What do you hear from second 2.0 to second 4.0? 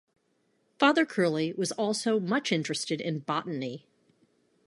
much interested in botany.